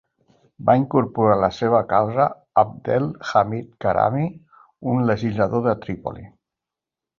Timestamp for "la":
1.41-1.49